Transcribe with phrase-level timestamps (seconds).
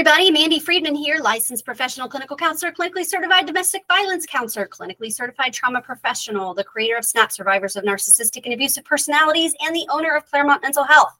[0.00, 0.30] everybody.
[0.30, 5.82] Mandy Friedman here, licensed professional clinical counselor, clinically certified domestic violence counselor, clinically certified trauma
[5.82, 10.24] professional, the creator of SNAP Survivors of Narcissistic and Abusive Personalities, and the owner of
[10.24, 11.18] Clermont Mental Health.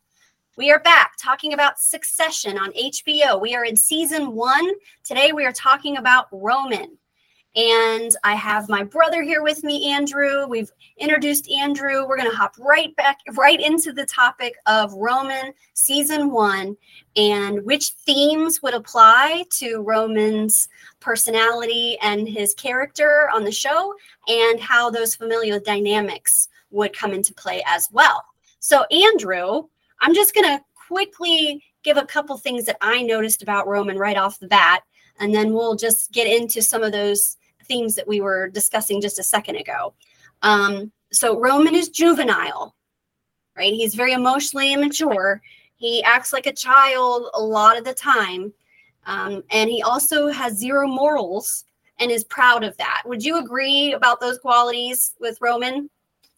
[0.56, 3.38] We are back talking about Succession on HBO.
[3.38, 4.70] We are in season one.
[5.04, 6.96] Today we are talking about Roman.
[7.56, 10.46] And I have my brother here with me, Andrew.
[10.46, 12.06] We've introduced Andrew.
[12.06, 16.76] We're going to hop right back, right into the topic of Roman season one
[17.16, 20.68] and which themes would apply to Roman's
[21.00, 23.94] personality and his character on the show,
[24.28, 28.24] and how those familial dynamics would come into play as well.
[28.60, 29.64] So, Andrew,
[30.00, 34.16] I'm just going to quickly give a couple things that I noticed about Roman right
[34.16, 34.82] off the bat,
[35.18, 37.38] and then we'll just get into some of those
[37.70, 39.94] themes that we were discussing just a second ago.
[40.42, 42.74] Um, so Roman is juvenile,
[43.56, 43.72] right?
[43.72, 45.40] He's very emotionally immature.
[45.76, 48.52] He acts like a child a lot of the time.
[49.06, 51.64] Um, and he also has zero morals
[52.00, 53.02] and is proud of that.
[53.06, 55.88] Would you agree about those qualities with Roman?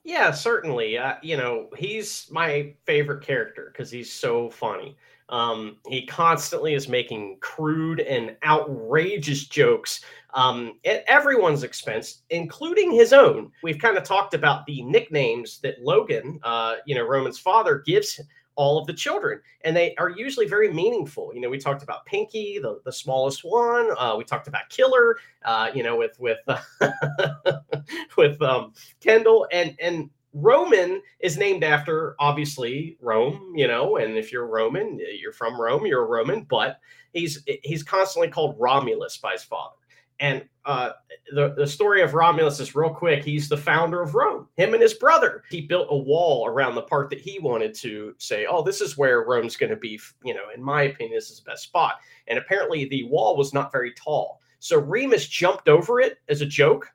[0.04, 0.98] Yeah, certainly.
[0.98, 4.96] Uh, you know, he's my favorite character because he's so funny.
[5.32, 13.14] Um, he constantly is making crude and outrageous jokes um, at everyone's expense, including his
[13.14, 13.50] own.
[13.62, 18.20] We've kind of talked about the nicknames that Logan, uh, you know, Roman's father, gives
[18.54, 21.32] all of the children, and they are usually very meaningful.
[21.34, 23.88] You know, we talked about Pinky, the, the smallest one.
[23.98, 25.16] Uh, we talked about Killer,
[25.46, 26.40] uh, you know, with with
[28.18, 34.32] with um, Kendall, and and Roman is named after obviously Rome, you know, and if
[34.32, 36.78] you're Roman, you're from Rome, you're a Roman, but
[37.12, 39.76] he's he's constantly called Romulus by his father.
[40.20, 40.90] And uh,
[41.32, 43.24] the, the story of Romulus is real quick.
[43.24, 45.42] He's the founder of Rome, him and his brother.
[45.50, 48.96] He built a wall around the part that he wanted to say, oh, this is
[48.96, 51.96] where Rome's going to be, you know, in my opinion, this is the best spot.
[52.28, 54.40] And apparently the wall was not very tall.
[54.60, 56.88] So Remus jumped over it as a joke,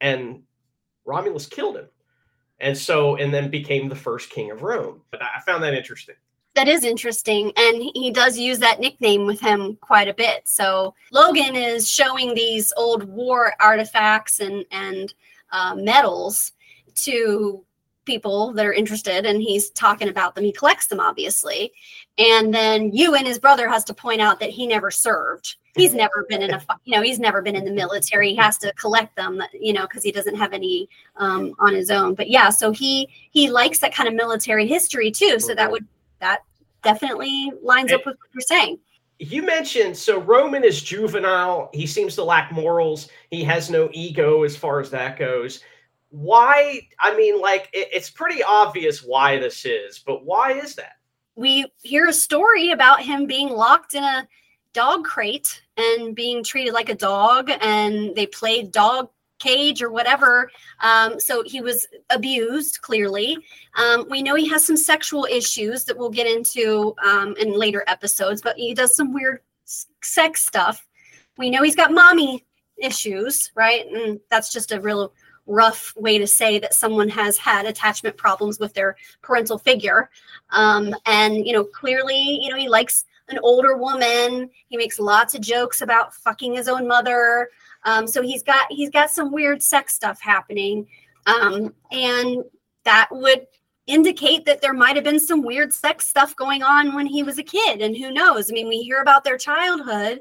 [0.00, 0.42] and
[1.04, 1.88] Romulus killed him
[2.60, 5.00] and so and then became the first king of Rome.
[5.10, 6.16] But I found that interesting.
[6.54, 10.48] That is interesting, and he does use that nickname with him quite a bit.
[10.48, 15.14] So Logan is showing these old war artifacts and and
[15.52, 16.52] uh, medals
[16.96, 17.64] to
[18.08, 20.42] people that are interested and he's talking about them.
[20.42, 21.70] He collects them obviously.
[22.16, 25.56] And then you and his brother has to point out that he never served.
[25.76, 28.30] He's never been in a you know he's never been in the military.
[28.30, 31.90] He has to collect them you know because he doesn't have any um, on his
[31.90, 32.14] own.
[32.14, 35.86] But yeah so he he likes that kind of military history too so that would
[36.20, 36.40] that
[36.82, 38.78] definitely lines up with what you're saying.
[39.18, 41.68] You mentioned so Roman is juvenile.
[41.74, 43.10] He seems to lack morals.
[43.30, 45.62] He has no ego as far as that goes
[46.10, 50.92] why i mean like it, it's pretty obvious why this is but why is that?
[51.36, 54.26] We hear a story about him being locked in a
[54.72, 59.08] dog crate and being treated like a dog and they played dog
[59.38, 60.50] cage or whatever.
[60.80, 63.38] Um, so he was abused clearly.
[63.76, 67.84] Um, we know he has some sexual issues that we'll get into um, in later
[67.86, 69.40] episodes but he does some weird
[70.02, 70.86] sex stuff.
[71.36, 72.44] We know he's got mommy
[72.78, 73.86] issues right?
[73.86, 75.12] And that's just a real
[75.48, 80.10] rough way to say that someone has had attachment problems with their parental figure.
[80.50, 84.50] Um, and, you know, clearly, you know, he likes an older woman.
[84.68, 87.48] He makes lots of jokes about fucking his own mother.
[87.84, 90.86] Um, so he's got he's got some weird sex stuff happening.
[91.26, 92.44] Um, and
[92.84, 93.46] that would
[93.86, 97.38] indicate that there might have been some weird sex stuff going on when he was
[97.38, 97.80] a kid.
[97.80, 98.50] And who knows?
[98.50, 100.20] I mean, we hear about their childhood.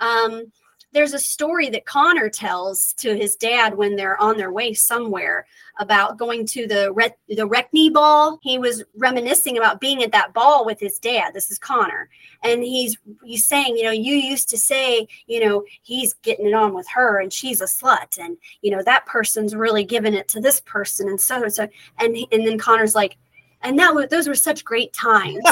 [0.00, 0.50] Um,
[0.92, 5.46] there's a story that Connor tells to his dad when they're on their way somewhere
[5.78, 8.38] about going to the Re- the Reckney ball.
[8.42, 11.32] He was reminiscing about being at that ball with his dad.
[11.32, 12.10] This is Connor,
[12.42, 16.54] and he's he's saying, you know, you used to say, you know, he's getting it
[16.54, 20.28] on with her, and she's a slut, and you know that person's really giving it
[20.28, 21.68] to this person, and so and so,
[21.98, 23.16] and and then Connor's like,
[23.62, 25.42] and that was, those were such great times.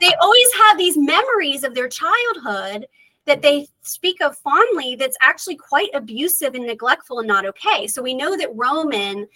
[0.00, 2.88] they always have these memories of their childhood
[3.26, 7.86] that they speak of fondly that's actually quite abusive and neglectful and not okay.
[7.86, 9.28] So we know that Roman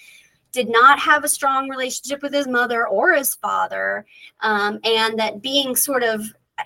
[0.52, 4.06] did not have a strong relationship with his mother or his father,
[4.40, 6.22] um, and that being sort of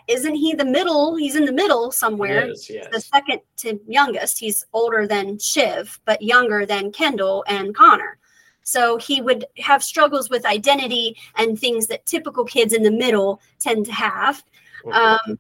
[0.07, 1.17] isn't he the middle?
[1.17, 2.51] He's in the middle somewhere.
[2.51, 2.87] Is, yes.
[2.93, 4.39] The second to youngest.
[4.39, 8.19] He's older than Shiv, but younger than Kendall and Connor.
[8.63, 13.41] So he would have struggles with identity and things that typical kids in the middle
[13.59, 14.45] tend to have.
[14.85, 15.31] Mm-hmm.
[15.31, 15.39] Um,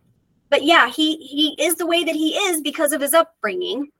[0.50, 3.90] but yeah, he he is the way that he is because of his upbringing.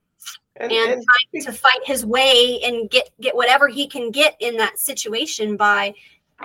[0.57, 4.37] And, and, and trying to fight his way and get get whatever he can get
[4.41, 5.95] in that situation by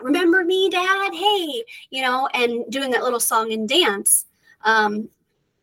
[0.02, 1.14] remember me, dad?
[1.14, 4.26] Hey, you know, and doing that little song and dance.
[4.64, 5.10] Um,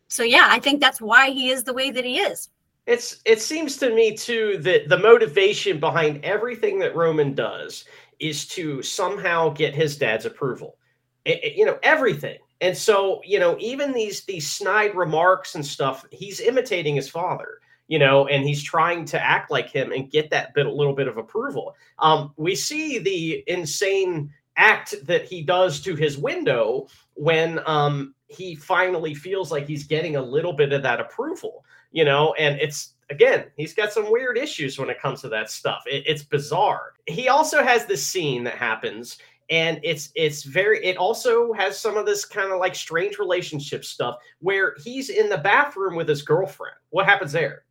[0.07, 2.49] so yeah, I think that's why he is the way that he is.
[2.85, 7.85] It's it seems to me too that the motivation behind everything that Roman does
[8.19, 10.77] is to somehow get his dad's approval.
[11.25, 12.37] It, it, you know, everything.
[12.63, 17.59] And so, you know, even these these snide remarks and stuff, he's imitating his father
[17.87, 20.95] you know, and he's trying to act like him and get that bit a little
[20.95, 21.75] bit of approval.
[21.99, 28.55] Um, we see the insane act that he does to his window when um, he
[28.55, 32.93] finally feels like he's getting a little bit of that approval, you know, and it's
[33.09, 35.83] again, he's got some weird issues when it comes to that stuff.
[35.85, 36.93] It, it's bizarre.
[37.05, 39.17] He also has this scene that happens
[39.49, 43.83] and it's it's very it also has some of this kind of like strange relationship
[43.83, 47.63] stuff where he's in the bathroom with his girlfriend what happens there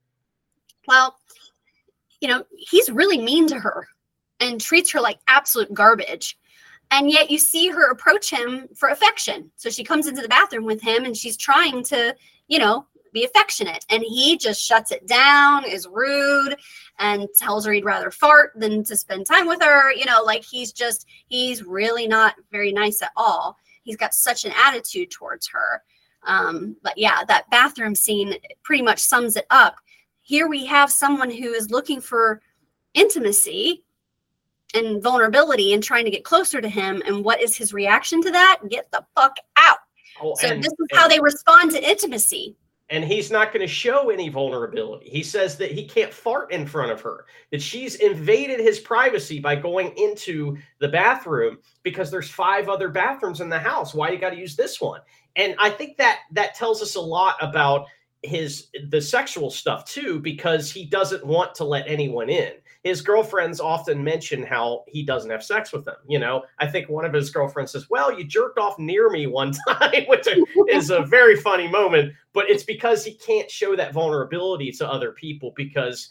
[0.86, 1.16] well,
[2.20, 3.88] you know, he's really mean to her
[4.40, 6.38] and treats her like absolute garbage.
[6.90, 9.50] And yet you see her approach him for affection.
[9.56, 12.14] So she comes into the bathroom with him and she's trying to,
[12.48, 13.84] you know, be affectionate.
[13.88, 16.56] And he just shuts it down, is rude,
[17.02, 19.92] and tells her he'd rather fart than to spend time with her.
[19.92, 23.58] You know, like he's just, he's really not very nice at all.
[23.82, 25.82] He's got such an attitude towards her.
[26.24, 29.76] Um, but yeah, that bathroom scene pretty much sums it up
[30.22, 32.40] here we have someone who is looking for
[32.94, 33.84] intimacy
[34.74, 37.02] and vulnerability and trying to get closer to him.
[37.06, 38.60] And what is his reaction to that?
[38.70, 39.78] Get the fuck out.
[40.22, 42.56] Oh, so and, this is how they respond to intimacy.
[42.92, 45.08] And he's not going to show any vulnerability.
[45.08, 49.40] He says that he can't fart in front of her, that she's invaded his privacy
[49.40, 53.94] by going into the bathroom because there's five other bathrooms in the house.
[53.94, 55.00] Why you got to use this one?
[55.36, 57.86] And I think that that tells us a lot about
[58.22, 63.60] his the sexual stuff too because he doesn't want to let anyone in his girlfriends
[63.60, 66.44] often mention how he doesn't have sex with them you know?
[66.58, 70.04] I think one of his girlfriends says well you jerked off near me one time
[70.08, 70.26] which
[70.68, 75.12] is a very funny moment but it's because he can't show that vulnerability to other
[75.12, 76.10] people because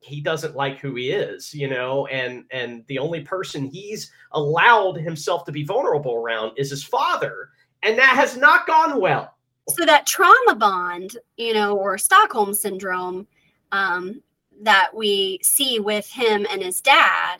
[0.00, 2.06] he doesn't like who he is you know?
[2.06, 7.50] And and the only person he's allowed himself to be vulnerable around is his father
[7.82, 9.34] and that has not gone well.
[9.68, 13.26] So that trauma bond you know or stockholm syndrome
[13.72, 14.22] um,
[14.62, 17.38] that we see with him and his dad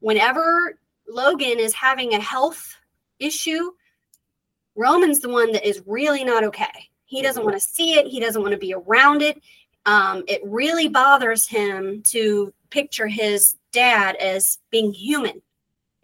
[0.00, 2.76] whenever logan is having a health
[3.18, 3.70] issue
[4.78, 6.88] roman's the one that is really not okay.
[7.04, 8.06] He doesn't want to see it.
[8.06, 9.42] He doesn't want to be around it.
[9.84, 15.42] Um, it really bothers him to picture his dad as being human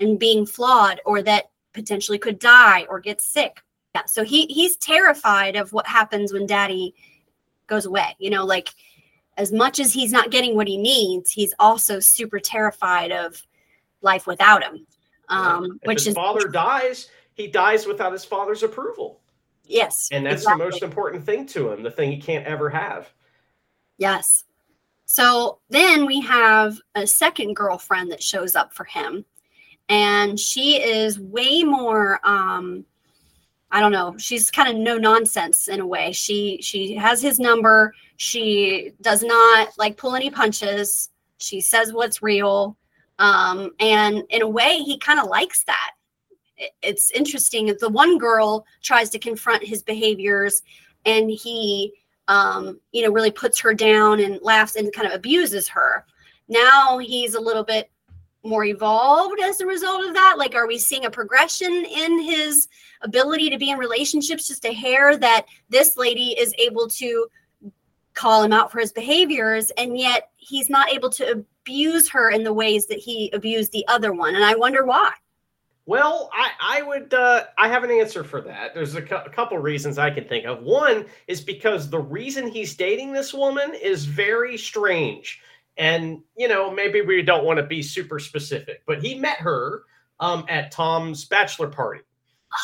[0.00, 3.62] and being flawed or that potentially could die or get sick.
[3.94, 6.92] Yeah so he he's terrified of what happens when daddy
[7.68, 8.74] goes away you know like
[9.36, 13.42] as much as he's not getting what he needs he's also super terrified of
[14.02, 14.86] life without him.
[15.28, 15.88] Um yeah.
[15.88, 19.20] which his is father dies he dies without his father's approval.
[19.64, 20.58] Yes and that's exactly.
[20.58, 23.12] the most important thing to him the thing he can't ever have.
[23.98, 24.44] Yes.
[25.06, 29.24] So then we have a second girlfriend that shows up for him.
[29.88, 32.84] And she is way more um
[33.74, 34.14] I don't know.
[34.18, 36.12] She's kind of no nonsense in a way.
[36.12, 37.92] She she has his number.
[38.18, 41.10] She does not like pull any punches.
[41.38, 42.76] She says what's real.
[43.18, 45.90] Um, and in a way, he kind of likes that.
[46.56, 47.74] It, it's interesting.
[47.80, 50.62] The one girl tries to confront his behaviors,
[51.04, 51.94] and he,
[52.28, 56.06] um, you know, really puts her down and laughs and kind of abuses her.
[56.46, 57.90] Now he's a little bit
[58.44, 60.36] more evolved as a result of that?
[60.38, 62.68] Like, are we seeing a progression in his
[63.00, 64.46] ability to be in relationships?
[64.46, 67.26] Just a hair that this lady is able to
[68.14, 72.44] call him out for his behaviors and yet he's not able to abuse her in
[72.44, 75.10] the ways that he abused the other one and i wonder why.
[75.86, 78.72] Well i i would uh i have an answer for that.
[78.72, 80.62] There's a, cu- a couple reasons i can think of.
[80.62, 85.40] One is because the reason he's dating this woman is very strange
[85.76, 89.82] and you know maybe we don't want to be super specific but he met her
[90.20, 92.00] um, at tom's bachelor party.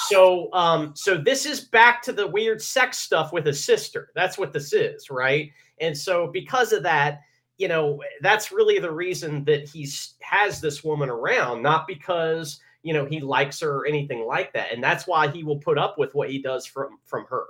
[0.06, 4.10] So um so this is back to the weird sex stuff with his sister.
[4.14, 5.50] That's what this is right?
[5.80, 7.22] And so because of that
[7.58, 12.94] you know that's really the reason that he's has this woman around not because you
[12.94, 14.72] know he likes her or anything like that.
[14.72, 17.46] And that's why he will put up with what he does from from her.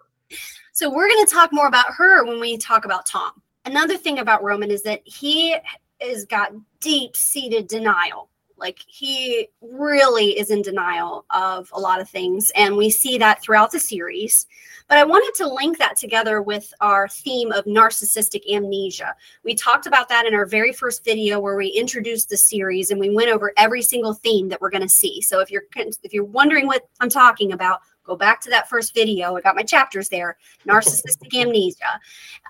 [0.72, 3.32] So we're going to talk more about her when we talk about tom
[3.64, 5.56] another thing about Roman is that he
[6.00, 8.28] has got deep seated denial.
[8.56, 12.52] Like he really is in denial of a lot of things.
[12.54, 14.46] And we see that throughout the series.
[14.86, 19.14] But I wanted to link that together with our theme of narcissistic amnesia.
[19.44, 23.00] We talked about that in our very first video where we introduced the series and
[23.00, 25.22] we went over every single theme that we're going to see.
[25.22, 28.94] So if you're if you're wondering what I'm talking about, Go back to that first
[28.94, 29.36] video.
[29.36, 30.36] I got my chapters there.
[30.66, 32.00] Narcissistic amnesia.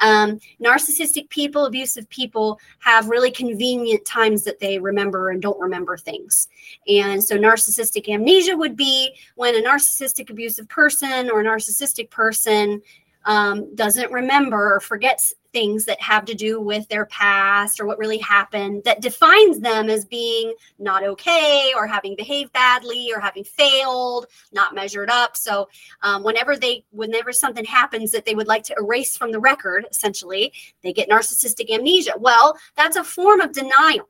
[0.01, 5.97] Um, narcissistic people, abusive people have really convenient times that they remember and don't remember
[5.97, 6.49] things.
[6.89, 12.81] And so, narcissistic amnesia would be when a narcissistic abusive person or a narcissistic person
[13.25, 17.99] um, doesn't remember or forgets things that have to do with their past or what
[17.99, 23.45] really happened that defines them as being not okay or having behaved badly or having
[23.45, 25.69] failed not measured up so
[26.03, 29.87] um, whenever they whenever something happens that they would like to erase from the record
[29.91, 30.53] essentially
[30.83, 34.09] they get narcissistic amnesia well that's a form of denial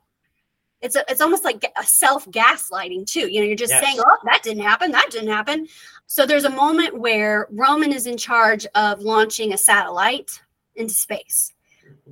[0.81, 3.31] it's a, it's almost like a self gaslighting too.
[3.31, 3.85] You know, you're just yes.
[3.85, 4.91] saying, "Oh, that didn't happen.
[4.93, 5.69] That didn't happen."
[6.07, 10.41] So there's a moment where Roman is in charge of launching a satellite
[10.81, 11.53] into space.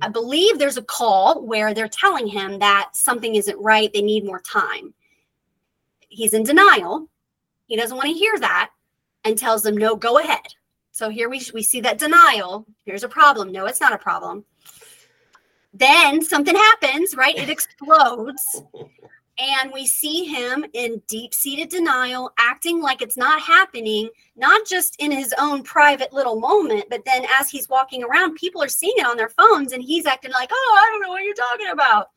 [0.01, 3.91] I believe there's a call where they're telling him that something isn't right.
[3.93, 4.93] They need more time.
[6.07, 7.09] He's in denial.
[7.67, 8.71] He doesn't want to hear that
[9.23, 10.53] and tells them, "No, go ahead."
[10.91, 12.65] So here we we see that denial.
[12.85, 13.51] Here's a problem.
[13.51, 14.45] No, it's not a problem.
[15.73, 17.37] Then something happens, right?
[17.37, 18.63] It explodes.
[19.39, 24.97] And we see him in deep seated denial, acting like it's not happening, not just
[24.99, 28.95] in his own private little moment, but then as he's walking around, people are seeing
[28.97, 31.69] it on their phones and he's acting like, oh, I don't know what you're talking
[31.71, 32.09] about.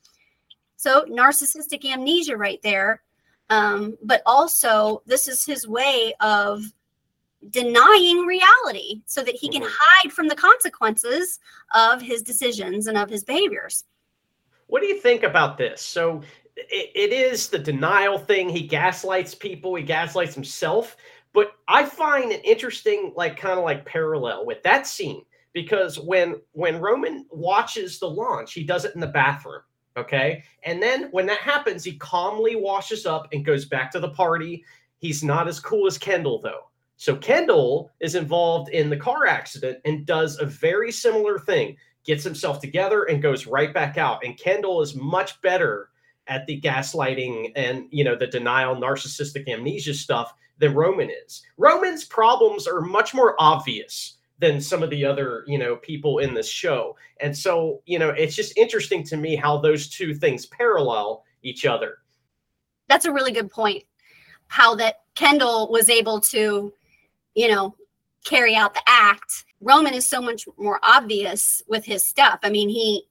[0.76, 3.02] So, narcissistic amnesia right there.
[3.50, 6.64] Um, but also, this is his way of
[7.50, 9.73] denying reality so that he can mm-hmm.
[9.79, 11.38] hide from the consequences
[11.75, 13.85] of his decisions and of his behaviors.
[14.67, 15.83] What do you think about this?
[15.83, 16.23] So
[16.56, 18.49] it, it is the denial thing.
[18.49, 20.97] He gaslights people, he gaslights himself.
[21.35, 26.37] But I find an interesting, like, kind of like parallel with that scene because when
[26.52, 29.62] when Roman watches the launch, he does it in the bathroom.
[29.97, 30.42] Okay.
[30.64, 34.64] And then when that happens, he calmly washes up and goes back to the party.
[34.99, 36.71] He's not as cool as Kendall, though.
[36.97, 42.25] So Kendall is involved in the car accident and does a very similar thing, gets
[42.25, 44.25] himself together and goes right back out.
[44.25, 45.90] And Kendall is much better
[46.29, 51.43] at the gaslighting and you know the denial narcissistic amnesia stuff than roman is.
[51.57, 56.35] Roman's problems are much more obvious than some of the other you know people in
[56.35, 56.97] this show.
[57.21, 61.67] And so you know it's just interesting to me how those two things parallel each
[61.67, 61.99] other.
[62.88, 63.85] That's a really good point
[64.49, 66.73] how that kendall was able to
[67.35, 67.75] you know
[68.25, 69.45] carry out the act.
[69.61, 72.41] Roman is so much more obvious with his stuff.
[72.43, 73.07] I mean he,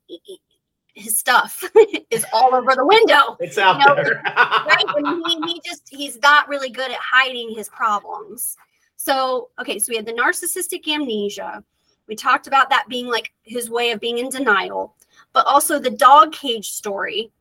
[0.93, 1.63] his stuff
[2.09, 3.37] is all over the window.
[3.39, 4.21] It's out you know, there.
[4.25, 4.85] right?
[4.97, 8.57] And he, he just he's not really good at hiding his problems.
[8.97, 11.63] So, okay, so we had the narcissistic amnesia.
[12.07, 14.95] We talked about that being like his way of being in denial,
[15.33, 17.31] but also the dog cage story.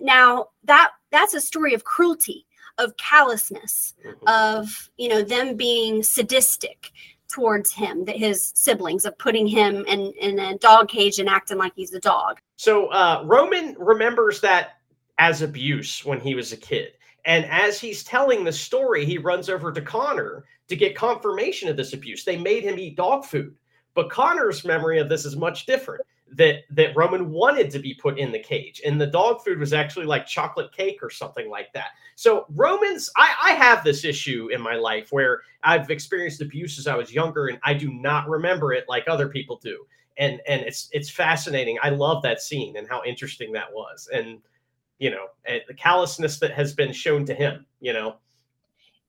[0.00, 2.46] Now, that that's a story of cruelty,
[2.78, 4.26] of callousness, mm-hmm.
[4.26, 6.90] of, you know, them being sadistic
[7.28, 11.58] towards him, that his siblings of putting him in, in a dog cage and acting
[11.58, 12.40] like he's a dog.
[12.58, 14.80] So uh, Roman remembers that
[15.18, 16.94] as abuse when he was a kid.
[17.24, 21.76] And as he's telling the story, he runs over to Connor to get confirmation of
[21.76, 22.24] this abuse.
[22.24, 23.54] They made him eat dog food.
[23.94, 26.04] But Connor's memory of this is much different.
[26.32, 29.72] That that Roman wanted to be put in the cage, and the dog food was
[29.72, 31.92] actually like chocolate cake or something like that.
[32.16, 36.86] So Romans, I, I have this issue in my life where I've experienced abuse as
[36.86, 39.86] I was younger, and I do not remember it like other people do
[40.18, 41.78] and and it's it's fascinating.
[41.82, 44.38] I love that scene and how interesting that was, and
[44.98, 47.64] you know the callousness that has been shown to him.
[47.80, 48.16] You know,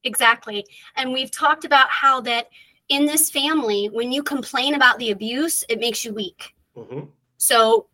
[0.04, 0.64] exactly.
[0.96, 2.48] And we've talked about how that
[2.88, 6.54] in this family, when you complain about the abuse, it makes you weak.
[6.76, 7.06] Mm-hmm.
[7.36, 7.86] So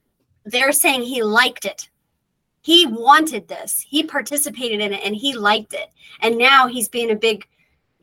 [0.44, 1.88] they're saying he liked it.
[2.62, 3.84] He wanted this.
[3.86, 5.88] He participated in it and he liked it.
[6.20, 7.46] And now he's being a big,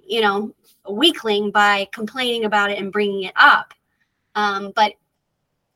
[0.08, 0.54] you know,
[0.90, 3.74] weakling by complaining about it and bringing it up.
[4.36, 4.94] Um, but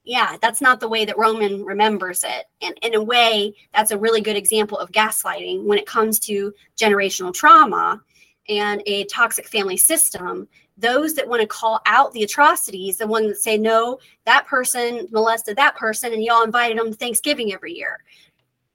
[0.07, 2.45] yeah, that's not the way that Roman remembers it.
[2.61, 6.53] And in a way, that's a really good example of gaslighting when it comes to
[6.77, 8.01] generational trauma
[8.47, 10.47] and a toxic family system.
[10.77, 15.09] Those that want to call out the atrocities, the ones that say, no, that person
[15.11, 17.99] molested that person and y'all invited them to Thanksgiving every year.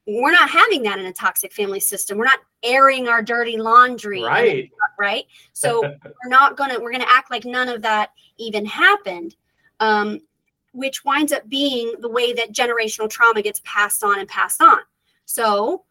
[0.06, 2.18] We're not having that in a toxic family system.
[2.18, 4.22] We're not airing our dirty laundry.
[4.22, 4.70] Right.
[4.98, 5.24] Right.
[5.54, 9.34] So we're not going to, we're going to act like none of that even happened.
[9.80, 10.20] Um,
[10.72, 14.80] which winds up being the way that generational trauma gets passed on and passed on.
[15.24, 15.84] So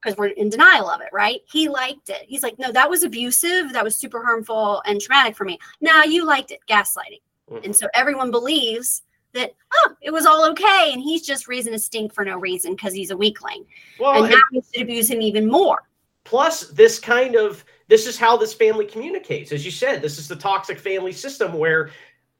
[0.00, 1.40] because we're in denial of it, right?
[1.50, 2.22] He liked it.
[2.26, 3.72] He's like, no, that was abusive.
[3.72, 5.58] That was super harmful and traumatic for me.
[5.80, 7.20] Now you liked it, gaslighting.
[7.50, 7.64] Mm-hmm.
[7.64, 10.90] And so everyone believes that, oh, it was all okay.
[10.92, 13.64] And he's just raising a stink for no reason because he's a weakling.
[13.98, 15.82] Well, and now we should abuse him even more.
[16.24, 19.50] Plus, this kind of this is how this family communicates.
[19.50, 21.90] As you said, this is the toxic family system where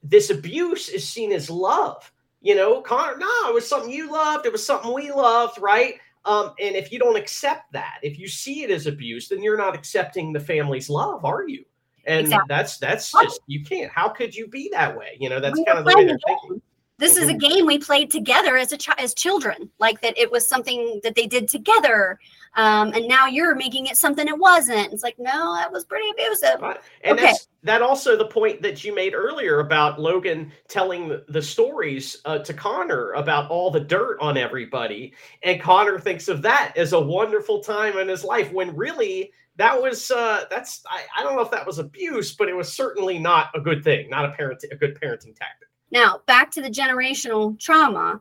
[0.03, 2.11] this abuse is seen as love.
[2.41, 4.47] You know, Connor, no, it was something you loved.
[4.47, 5.95] It was something we loved, right?
[6.25, 9.57] Um, and if you don't accept that, if you see it as abuse, then you're
[9.57, 11.65] not accepting the family's love, are you?
[12.07, 12.47] And exactly.
[12.49, 13.91] that's that's just you can't.
[13.93, 15.17] How could you be that way?
[15.19, 16.63] You know, that's kind of the way they're thinking.
[16.99, 17.39] This is a mm-hmm.
[17.39, 20.19] game we played together as a ch- as children, like that.
[20.19, 22.19] It was something that they did together,
[22.57, 24.93] um, and now you're making it something it wasn't.
[24.93, 26.61] It's like, no, that was pretty abusive.
[26.61, 26.81] Right.
[27.05, 27.27] And okay.
[27.27, 32.39] that's that also the point that you made earlier about Logan telling the stories uh,
[32.39, 35.15] to Connor about all the dirt on everybody,
[35.45, 39.81] and Connor thinks of that as a wonderful time in his life when really that
[39.81, 43.21] was uh, that's I, I don't know if that was abuse, but it was certainly
[43.21, 45.68] not a good thing, not a parent a good parenting tactic.
[45.91, 48.21] Now, back to the generational trauma,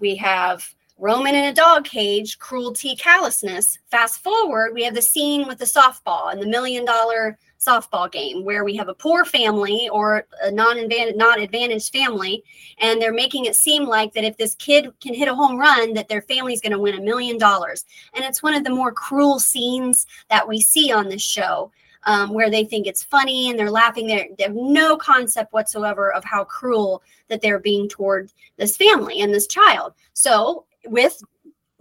[0.00, 3.78] we have Roman in a dog cage, cruelty, callousness.
[3.90, 8.44] Fast forward, we have the scene with the softball and the million dollar softball game
[8.44, 12.44] where we have a poor family or a non-advantaged not advantaged family
[12.78, 15.94] and they're making it seem like that if this kid can hit a home run
[15.94, 17.84] that their family's going to win a million dollars.
[18.14, 21.72] And it's one of the more cruel scenes that we see on this show
[22.06, 24.06] um, where they think it's funny and they're laughing.
[24.06, 29.20] They're, they have no concept whatsoever of how cruel that they're being toward this family
[29.20, 29.92] and this child.
[30.14, 31.20] So, with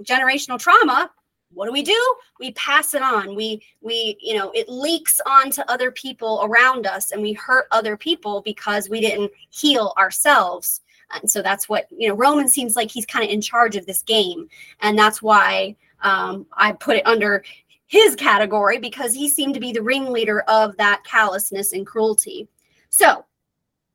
[0.01, 1.11] generational trauma,
[1.53, 2.15] what do we do?
[2.39, 3.35] We pass it on.
[3.35, 7.95] We we you know it leaks onto other people around us, and we hurt other
[7.95, 10.81] people because we didn't heal ourselves.
[11.13, 12.15] And so that's what you know.
[12.15, 14.49] Roman seems like he's kind of in charge of this game,
[14.81, 17.43] and that's why um, I put it under
[17.87, 22.47] his category because he seemed to be the ringleader of that callousness and cruelty.
[22.89, 23.25] So,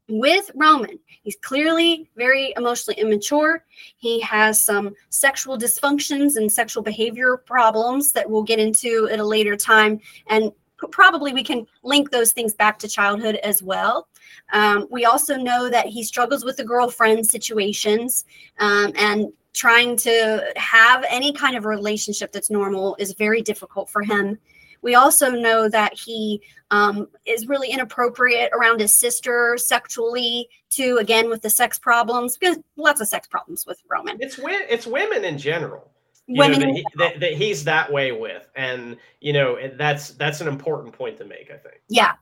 [0.08, 3.64] with Roman, he's clearly very emotionally immature.
[3.96, 9.24] He has some sexual dysfunctions and sexual behavior problems that we'll get into at a
[9.24, 10.00] later time.
[10.26, 10.50] And
[10.90, 14.08] probably we can link those things back to childhood as well.
[14.52, 18.24] Um, we also know that he struggles with the girlfriend situations
[18.58, 24.02] um, and trying to have any kind of relationship that's normal is very difficult for
[24.02, 24.38] him.
[24.82, 30.98] We also know that he um, is really inappropriate around his sister sexually, too.
[31.00, 34.16] Again, with the sex problems, because lots of sex problems with Roman.
[34.20, 35.90] It's it's women in general.
[36.28, 40.40] women know, that, he, that, that he's that way with, and you know that's that's
[40.40, 41.50] an important point to make.
[41.50, 41.82] I think.
[41.88, 42.12] Yeah,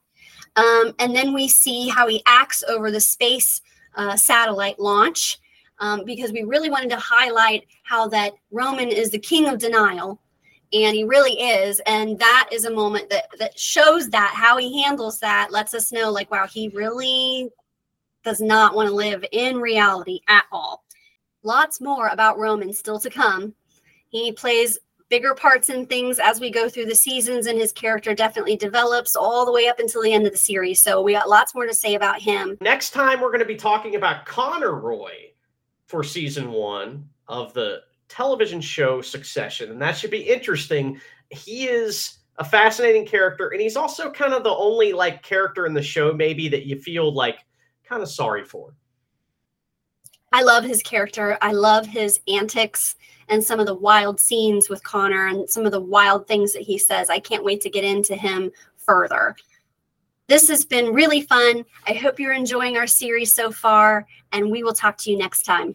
[0.56, 3.62] um, and then we see how he acts over the space
[3.94, 5.38] uh, satellite launch
[5.80, 10.20] um, because we really wanted to highlight how that Roman is the king of denial.
[10.72, 11.80] And he really is.
[11.86, 15.92] And that is a moment that, that shows that how he handles that lets us
[15.92, 17.48] know, like, wow, he really
[18.22, 20.84] does not want to live in reality at all.
[21.42, 23.54] Lots more about Roman still to come.
[24.10, 28.14] He plays bigger parts in things as we go through the seasons, and his character
[28.14, 30.82] definitely develops all the way up until the end of the series.
[30.82, 32.58] So we got lots more to say about him.
[32.60, 35.30] Next time, we're going to be talking about Connor Roy
[35.88, 41.00] for season one of the television show Succession, and that should be interesting.
[41.30, 45.74] He is a fascinating character, and he's also kind of the only like character in
[45.74, 47.38] the show maybe that you feel like
[47.84, 48.74] kind of sorry for.
[50.30, 51.38] I love his character.
[51.40, 52.96] I love his antics
[53.28, 56.62] and some of the wild scenes with Connor and some of the wild things that
[56.62, 57.08] he says.
[57.08, 59.34] I can't wait to get into him further.
[60.28, 61.64] This has been really fun.
[61.86, 65.42] I hope you're enjoying our series so far, and we will talk to you next
[65.44, 65.74] time.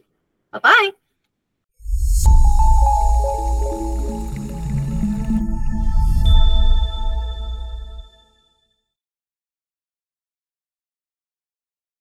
[0.51, 1.02] Bye bye.